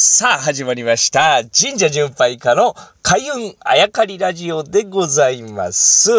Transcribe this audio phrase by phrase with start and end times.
[0.00, 1.42] さあ、始まりました。
[1.42, 2.76] 神社巡拝家の
[3.08, 6.10] 開運あやかりラジオでございます。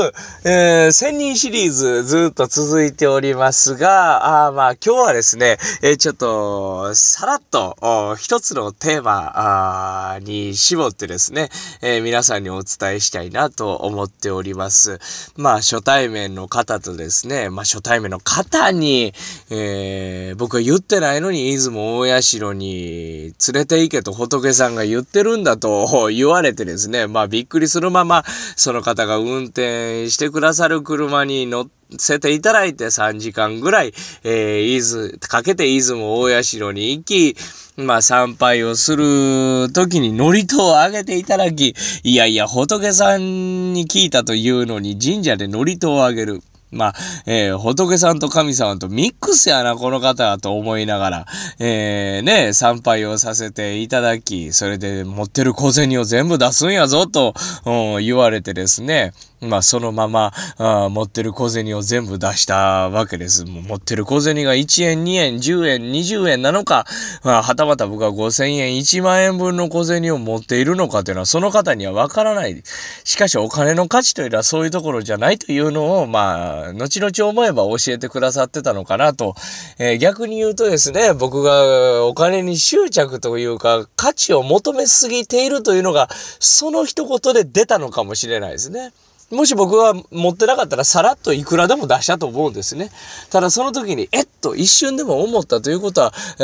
[0.43, 11.49] えー、千人シリーズずっと続いておりますが、あまあ今日はですね、えーちょっと、さらっと、一つのテーマに絞ってですね、
[11.83, 14.97] えー皆さんにお伝えしたいなと思っております。
[15.37, 19.13] まあ初対面の方とですね、まあ初対面の方に、
[19.51, 28.23] えー僕は言ってないのに出雲大社に連れて行けと仏さんが言ってるんだと言われてですね、ですねまあびっくりするまま、
[28.55, 33.93] その方が運転してくださる車に乗せていただいて3時間ぐらい、
[34.23, 37.35] えー、出かけて出雲大社に行き、
[37.77, 46.41] まあ参拝をする時に祝詞をあげていただき、いやいや仏さんに聞いたというのに神社で祝詞をあげる。
[46.71, 46.93] まあ、
[47.25, 51.25] えー仏さんと神様とミックスやな、この方はと思いながら、
[51.59, 57.33] えーね、参拝をさせていただき、それで持ってる小銭を全部出すんやぞと、
[57.65, 63.45] うん言われてですね、まあ、そのまま、あ持ってる小銭を全部出したわけです。
[63.45, 66.85] 持ってる小銭が1円、2円、10円、20円なのか、
[67.23, 72.61] まあ、はたまた僕は5000円、1万円分の小銭を持っているのかというのは、その方にはわからない。
[73.03, 79.35] しかし、お金の価値というのはそういうところじゃないというのを、まあ、後々思えば教えてくださってたのかなと。
[79.77, 88.91] えー逆に言うとですね、僕がお金に執着というか、価値を求めすぎているというのが、その一言で出たのかもしれないですね。
[89.31, 92.89] もし僕が持ってなかったらさらっといくらでも出したと思うんですね。
[93.29, 96.43] ただその時に、えっと一瞬でも思ったということは、え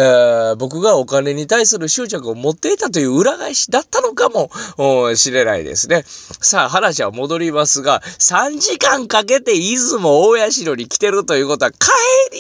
[0.53, 4.49] ー僕がお金に対する執着を持っていたという裏返しだったのかも
[5.15, 6.03] しれないですね。
[6.05, 11.77] さあ話は戻りますが、3時間かけて出雲大社に来てるということは、帰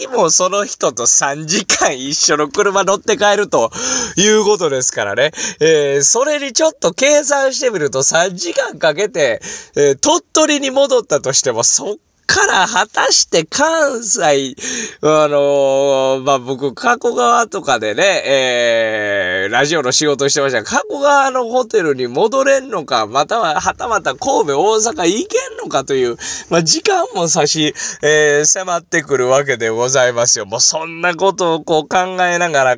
[0.01, 3.71] りもその人と3時間一緒の車乗って帰ると
[4.17, 5.31] いうことですからね。
[5.59, 9.41] えーそれにちょっと計算してみると3時間かけて、
[9.75, 11.95] えー鳥取に戻ったとしても、そっ
[12.27, 14.55] から果たして関西、
[15.01, 26.17] あのーまあ、僕、加古川とかでね、えー、ラジオの仕事してましたが、加古川のホテルに戻れんのか、または、はたまた神戸、大阪行けんのかという、
[26.49, 30.45] まあ、時間も差し、えー迫ってくるわけでございますよ。
[30.45, 32.77] もうそんなことをこう考えながら、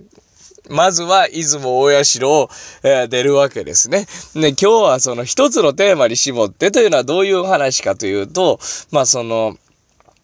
[0.69, 2.49] まずは、出雲大社を、
[2.83, 4.05] えー出るわけですね。
[4.33, 8.59] で、今日はその一つのテーマに絞ってというのはどういう話かというと、
[8.91, 9.57] まあその、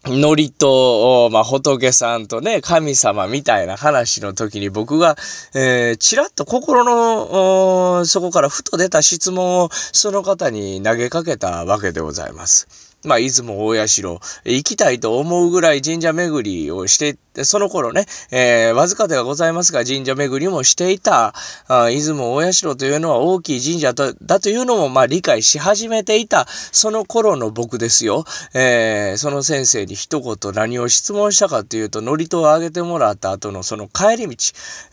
[0.06, 5.16] ノリと、まあ、仏さんとね、神様みたいな話の時に僕が、
[5.56, 12.93] えー、ちらっと心の、おそこからふと出た質問をその方に投げかけたわけでございます。
[13.04, 14.02] まあ、出雲大社、
[14.46, 21.34] 行きたいと思うぐらい神社巡りをして、その頃ね、えーわずかではございますが、神社巡りもしていた、
[21.68, 28.24] あ出雲大社というのは大きい神社とだというのも、まあ、理解し始めていた、その頃の僕ですよ。
[28.54, 34.36] えーその先生に一言何を質問したかというと、祝詞をあげてもらった後のその帰り道、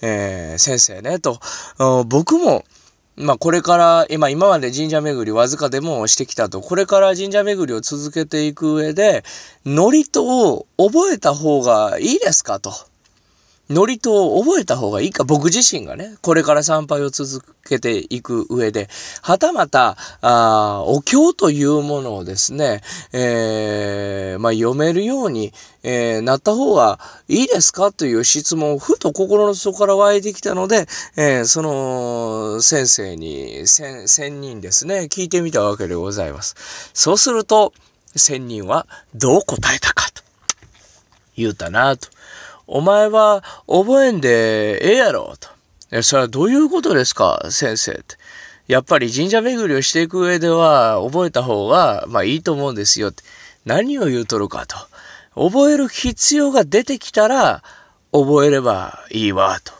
[0.03, 1.38] えー先生ね、と、
[2.06, 2.65] 僕も、
[3.20, 9.25] まあこれから、今、今まで神社巡りわずかでもしてきたと、これから神社巡りを続けていく上で、
[9.64, 12.90] 祝詞を覚えた方がいいですかと。
[13.70, 18.88] 祝詞を覚えた方がいいか、僕自身がね、これから参拝を続けていく上で、
[19.22, 22.81] はたまた、あお経というものをですね、
[23.12, 25.53] えーまあ、読めるように、
[25.84, 26.98] えーなった方が
[27.28, 36.91] いいですかという質問をふと心の底から湧いてきたので、えーその先生に、千、千人ですね、聞いてみたわけでございます。
[36.92, 37.72] そうすると、
[38.16, 40.22] 千人はどう答えたかと。
[41.37, 42.08] 言うたなと。
[42.72, 45.34] お前は覚えんでええやろ
[45.91, 46.03] と。
[46.04, 48.16] それはどういうことですか先生って。
[48.69, 53.10] やっぱり神社巡りをしていく上では覚えた方がまあいいと思うんですよ。
[53.64, 54.76] 何を言うとるかと。
[55.34, 57.64] 覚える必要が出てきたら
[58.12, 59.73] 覚えればいいわと。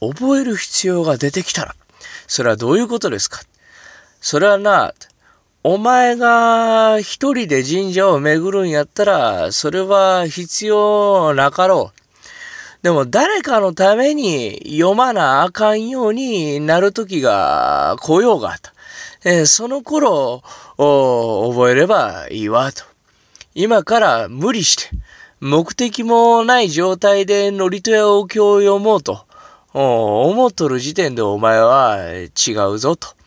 [0.00, 1.74] 覚える必要が出てきたら。
[2.26, 3.42] それはどういうことですか
[4.22, 4.94] それはな、
[5.62, 11.97] お前が一人で神社を巡るんやったら、それは必要なかろう。
[12.82, 18.70] でも誰かのために読まなあかんようになる時が来ようがと。
[19.24, 20.42] えーその頃、
[20.76, 22.84] お覚えればいいわと。
[23.54, 24.90] 今から無理して、
[25.40, 29.26] 目的もない状態で祝詞やお経を読もうと、
[29.72, 33.17] 思っとる時点でお前は違うぞと。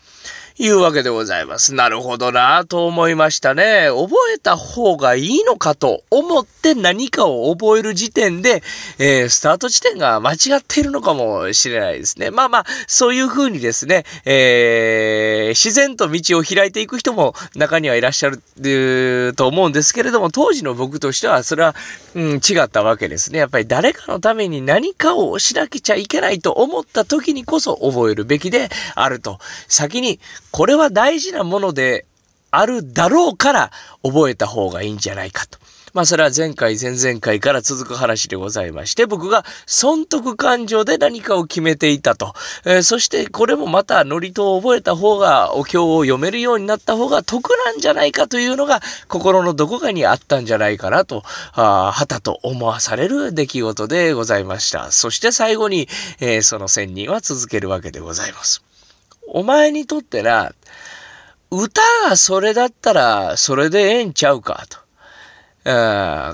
[0.58, 1.74] いうわけでございます。
[1.74, 3.88] なるほどなと思いましたね。
[3.90, 8.64] 覚えた方がいいのかと思って何かを覚える時点で、
[9.00, 12.32] えー、スタート地点が間違っているのかもしれないですね。
[12.32, 21.76] まあまあ、そういう風にですね、えー、自然と道を開いていく人も中にはいらっしゃると思うんですけれども、当時の僕としてはそれは、
[22.16, 23.40] うん、違ったわけですね。
[23.40, 29.40] やっぱり誰かのために何かをしなきゃいけないと思った時にこそ覚えるべきであると。
[29.68, 30.20] 先に
[30.52, 32.06] これは大事なもので
[32.52, 33.72] あるだろうから
[34.04, 35.58] 覚えた方がいいんじゃないかと。
[35.94, 42.34] まあそれは前回前々回から続く話でございまして、僕が損得感情で何かを決めていたと。
[42.66, 54.92] えー、そしてこれもまたノリとを覚えた方がお経を読めるようになった方が得なんじゃないかというのが心のどこかにあったんじゃないかなと、あはたと思わされる出来事でございました。
[54.92, 55.90] そして最後に、
[56.22, 58.71] えー、その仙人は続けるわけでございます。
[59.34, 60.52] お前にとってな、
[61.50, 64.80] 歌がそれだったらそれでええんちゃうかと。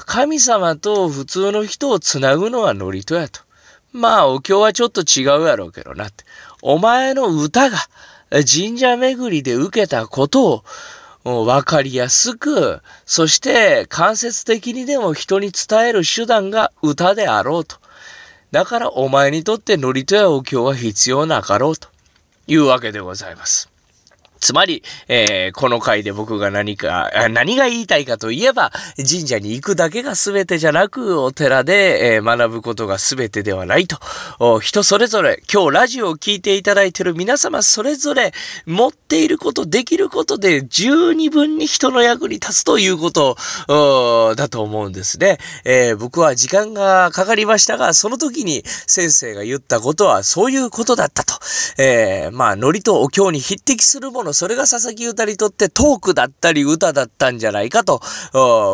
[0.06, 3.42] 神様と普通の人をつなぐのはノリとやと。
[3.94, 6.24] まあ、お経はちょっと違うやろうけどなって。
[6.64, 7.78] お前の歌が
[8.32, 10.64] 神社巡りで受けたこと
[11.24, 17.76] をわかりやすく、そして間接的にでも人に伝える手段が歌であろうと。
[18.52, 21.90] だからお前にとってノリとやお経は必要なかろうと
[22.48, 23.77] いうわけでございます。
[24.40, 34.60] つまり、えー、この回で僕が何か、何が言いたいかといえば、神社に行くだけが全てじゃなく、お寺で、えー、学ぶことが全てではないと。
[34.60, 38.34] 人それぞれ、今日ラジオを聴いていただいている皆様それぞれ、
[38.66, 43.38] 持っていること、できることで、十二分に人の役に立つということ
[44.36, 45.38] だと思うんですね。
[45.66, 51.34] えー、僕は時間がかかりましたが、その時に先生が言ったことはそういうことだったと。
[51.78, 58.02] え、まあ、ノリとお経に匹敵するものそれが佐々木歌にとってトークだったり歌だったんじゃないかと、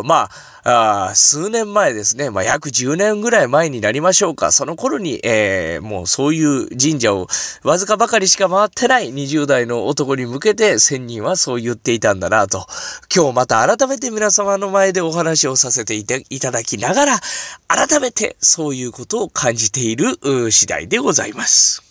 [0.03, 0.29] ま
[0.63, 4.51] あ、あ数年前ですね、まあ、約10年ぐらい前になりましょうか。
[4.51, 7.27] その頃に、えー、もうそういう神社を
[7.63, 12.65] わずかばかりしか回ってない20代の男に向けて仙人はそう言っていたんだなと。
[13.13, 17.19] 今日また改めて皆様の前でお話をさせていただきながら、
[17.67, 20.17] 改めてそういうことを感じている
[20.51, 21.82] 次第でございます。